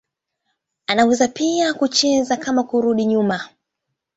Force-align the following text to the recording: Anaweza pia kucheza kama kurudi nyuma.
Anaweza 0.87 1.27
pia 1.27 1.73
kucheza 1.73 2.37
kama 2.37 2.63
kurudi 2.63 3.05
nyuma. 3.05 3.49